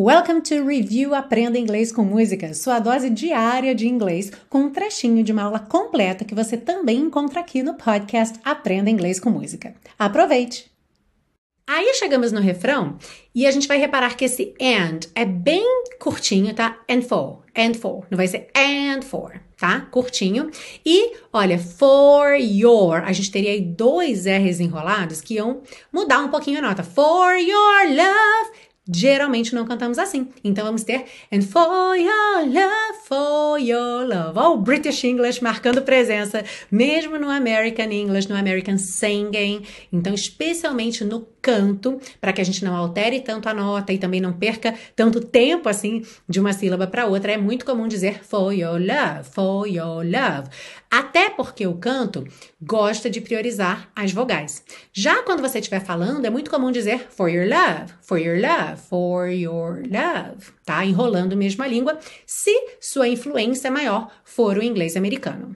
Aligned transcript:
Welcome 0.00 0.42
to 0.42 0.64
Review 0.64 1.12
Aprenda 1.12 1.58
Inglês 1.58 1.90
com 1.90 2.04
Música, 2.04 2.54
sua 2.54 2.78
dose 2.78 3.10
diária 3.10 3.74
de 3.74 3.88
inglês, 3.88 4.30
com 4.48 4.58
um 4.60 4.70
trechinho 4.70 5.24
de 5.24 5.32
uma 5.32 5.42
aula 5.42 5.58
completa 5.58 6.24
que 6.24 6.36
você 6.36 6.56
também 6.56 6.98
encontra 6.98 7.40
aqui 7.40 7.64
no 7.64 7.74
podcast 7.74 8.38
Aprenda 8.44 8.88
Inglês 8.88 9.18
com 9.18 9.28
Música. 9.28 9.74
Aproveite! 9.98 10.70
Aí 11.66 11.92
chegamos 11.94 12.30
no 12.30 12.40
refrão 12.40 12.96
e 13.34 13.44
a 13.44 13.50
gente 13.50 13.66
vai 13.66 13.76
reparar 13.76 14.16
que 14.16 14.24
esse 14.24 14.54
and 14.60 15.00
é 15.16 15.24
bem 15.24 15.66
curtinho, 15.98 16.54
tá? 16.54 16.78
And 16.88 17.02
for, 17.02 17.42
and 17.56 17.74
for. 17.74 18.06
Não 18.08 18.16
vai 18.16 18.28
ser 18.28 18.48
and 18.54 19.02
for, 19.02 19.32
tá? 19.56 19.80
Curtinho. 19.90 20.48
E, 20.86 21.16
olha, 21.32 21.58
for 21.58 22.36
your. 22.36 23.02
A 23.04 23.12
gente 23.12 23.32
teria 23.32 23.50
aí 23.50 23.60
dois 23.60 24.26
R's 24.26 24.60
enrolados 24.60 25.20
que 25.20 25.34
iam 25.34 25.60
mudar 25.92 26.20
um 26.20 26.28
pouquinho 26.28 26.60
a 26.60 26.62
nota. 26.62 26.84
For 26.84 27.36
your 27.36 27.96
love 27.96 28.27
geralmente 28.92 29.54
não 29.54 29.66
cantamos 29.66 29.98
assim. 29.98 30.28
Então 30.42 30.64
vamos 30.64 30.82
ter 30.82 31.04
And 31.32 31.42
for 31.42 31.94
your 31.96 32.46
love, 32.46 32.98
for 33.04 33.58
your 33.58 34.06
love. 34.06 34.38
Ó, 34.38 34.54
o 34.54 34.56
British 34.58 35.04
English 35.04 35.42
marcando 35.42 35.82
presença, 35.82 36.44
mesmo 36.70 37.18
no 37.18 37.30
American 37.30 37.90
English, 37.90 38.28
no 38.28 38.36
American 38.36 38.78
Singing. 38.78 39.62
Então, 39.92 40.14
especialmente 40.14 41.04
no 41.04 41.26
canto, 41.40 42.00
para 42.20 42.32
que 42.32 42.40
a 42.40 42.44
gente 42.44 42.64
não 42.64 42.76
altere 42.76 43.20
tanto 43.20 43.48
a 43.48 43.54
nota 43.54 43.92
e 43.92 43.98
também 43.98 44.20
não 44.20 44.32
perca 44.32 44.74
tanto 44.94 45.20
tempo 45.20 45.68
assim 45.68 46.02
de 46.28 46.40
uma 46.40 46.52
sílaba 46.52 46.86
para 46.86 47.06
outra, 47.06 47.32
é 47.32 47.36
muito 47.36 47.64
comum 47.64 47.86
dizer 47.86 48.24
for 48.24 48.52
your 48.52 48.78
love, 48.78 49.28
for 49.30 49.66
your 49.66 50.04
love. 50.04 50.48
Até 50.90 51.28
porque 51.28 51.66
o 51.66 51.76
canto 51.76 52.26
gosta 52.60 53.10
de 53.10 53.20
priorizar 53.20 53.90
as 53.94 54.10
vogais. 54.10 54.64
Já 54.92 55.22
quando 55.22 55.42
você 55.42 55.58
estiver 55.58 55.84
falando, 55.84 56.24
é 56.24 56.30
muito 56.30 56.50
comum 56.50 56.72
dizer 56.72 57.08
for 57.10 57.28
your 57.28 57.46
love, 57.46 57.92
for 58.00 58.18
your 58.18 58.40
love, 58.40 58.80
for 58.88 59.28
your 59.28 59.82
love, 59.86 60.50
tá? 60.64 60.84
Enrolando 60.84 61.36
mesmo 61.36 61.62
a 61.62 61.66
língua, 61.66 61.98
se 62.26 62.52
sua 62.80 63.06
influência 63.06 63.70
maior 63.70 64.10
for 64.24 64.56
o 64.56 64.62
inglês 64.62 64.96
americano. 64.96 65.54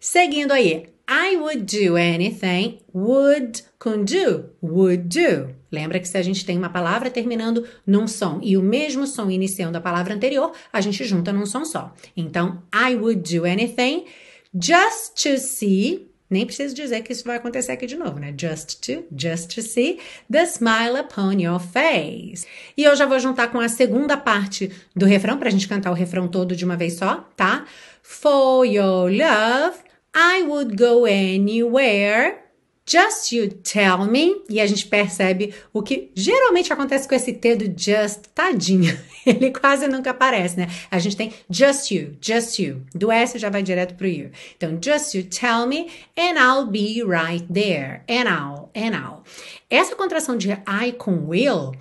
Seguindo 0.00 0.52
aí, 0.52 0.88
I 1.08 1.36
would 1.36 1.64
do 1.66 1.96
anything, 1.96 2.80
would 2.92 3.62
com 3.78 4.04
do, 4.04 4.50
would 4.62 5.04
do. 5.04 5.54
Lembra 5.76 6.00
que 6.00 6.08
se 6.08 6.16
a 6.16 6.22
gente 6.22 6.46
tem 6.46 6.56
uma 6.56 6.70
palavra 6.70 7.10
terminando 7.10 7.66
num 7.86 8.08
som 8.08 8.40
e 8.42 8.56
o 8.56 8.62
mesmo 8.62 9.06
som 9.06 9.30
iniciando 9.30 9.76
a 9.76 9.80
palavra 9.80 10.14
anterior, 10.14 10.52
a 10.72 10.80
gente 10.80 11.04
junta 11.04 11.34
num 11.34 11.44
som 11.44 11.66
só. 11.66 11.92
Então, 12.16 12.62
I 12.74 12.94
would 12.94 13.36
do 13.36 13.44
anything 13.44 14.06
just 14.54 15.22
to 15.22 15.36
see 15.38 16.08
nem 16.28 16.44
preciso 16.44 16.74
dizer 16.74 17.02
que 17.02 17.12
isso 17.12 17.24
vai 17.24 17.36
acontecer 17.36 17.72
aqui 17.72 17.86
de 17.86 17.96
novo, 17.96 18.18
né? 18.18 18.34
Just 18.36 18.80
to, 18.80 19.04
just 19.16 19.54
to 19.54 19.62
see 19.62 20.00
the 20.30 20.44
smile 20.44 20.98
upon 20.98 21.40
your 21.40 21.60
face. 21.60 22.44
E 22.76 22.82
eu 22.82 22.96
já 22.96 23.06
vou 23.06 23.20
juntar 23.20 23.48
com 23.52 23.60
a 23.60 23.68
segunda 23.68 24.16
parte 24.16 24.72
do 24.94 25.06
refrão, 25.06 25.38
pra 25.38 25.50
gente 25.50 25.68
cantar 25.68 25.92
o 25.92 25.94
refrão 25.94 26.26
todo 26.26 26.56
de 26.56 26.64
uma 26.64 26.76
vez 26.76 26.94
só, 26.94 27.28
tá? 27.36 27.64
For 28.02 28.64
your 28.66 29.08
love, 29.08 29.78
I 30.16 30.42
would 30.42 30.74
go 30.76 31.04
anywhere. 31.04 32.45
Just 32.88 33.32
you 33.32 33.48
tell 33.48 34.06
me. 34.06 34.42
E 34.48 34.60
a 34.60 34.66
gente 34.66 34.86
percebe 34.86 35.52
o 35.72 35.82
que 35.82 36.10
geralmente 36.14 36.72
acontece 36.72 37.08
com 37.08 37.14
esse 37.14 37.32
T 37.32 37.56
do 37.56 37.74
just, 37.76 38.26
tadinho. 38.32 38.96
Ele 39.26 39.50
quase 39.50 39.88
nunca 39.88 40.10
aparece, 40.10 40.56
né? 40.56 40.68
A 40.88 41.00
gente 41.00 41.16
tem 41.16 41.34
just 41.50 41.90
you, 41.90 42.16
just 42.20 42.60
you. 42.60 42.82
Do 42.94 43.10
S 43.10 43.38
já 43.38 43.50
vai 43.50 43.62
direto 43.62 43.96
pro 43.96 44.06
you. 44.06 44.30
Então, 44.56 44.78
just 44.80 45.14
you 45.14 45.24
tell 45.24 45.66
me 45.66 45.88
and 46.16 46.38
I'll 46.38 46.66
be 46.66 47.02
right 47.02 47.44
there. 47.52 48.02
And 48.08 48.28
I'll, 48.28 48.70
and 48.76 48.94
I'll. 48.96 49.24
Essa 49.68 49.96
contração 49.96 50.36
de 50.36 50.52
I 50.52 50.92
com 50.96 51.26
will 51.28 51.72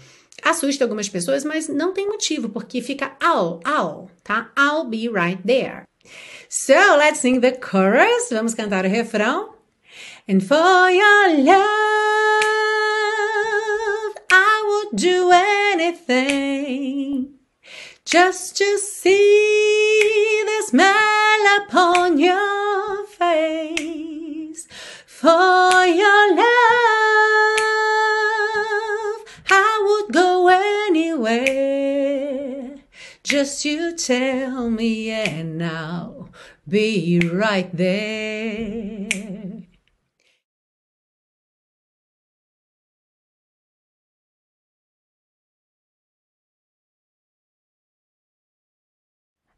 assusta 0.42 0.84
algumas 0.84 1.08
pessoas, 1.08 1.44
mas 1.44 1.68
não 1.68 1.94
tem 1.94 2.08
motivo, 2.08 2.50
porque 2.50 2.82
fica 2.82 3.16
I'll, 3.22 3.60
I'll, 3.66 4.10
tá? 4.24 4.52
I'll 4.58 4.86
be 4.86 5.08
right 5.08 5.42
there. 5.46 5.84
So, 6.50 6.74
let's 6.98 7.20
sing 7.20 7.40
the 7.40 7.60
chorus. 7.60 8.30
Vamos 8.32 8.54
cantar 8.54 8.86
o 8.86 8.90
refrão. 8.90 9.55
And 10.28 10.44
for 10.44 10.90
your 10.90 11.38
love, 11.38 11.62
I 14.32 14.64
would 14.68 14.90
do 15.00 15.30
anything 15.32 17.36
just 18.06 18.58
to 18.58 18.80
see 18.80 20.44
the 20.48 20.64
smile 20.66 21.60
upon 21.62 22.18
your 22.18 23.06
face. 23.06 24.68
For 25.06 25.86
your 25.86 26.36
love, 26.36 26.48
I 29.52 29.84
would 29.86 30.12
go 30.12 30.48
anywhere. 30.88 32.78
Just 33.22 33.64
you 33.64 33.96
tell 33.96 34.72
me, 34.72 35.12
and 35.12 35.64
I'll 35.64 36.32
be 36.68 37.20
right 37.20 37.70
there. 37.72 39.45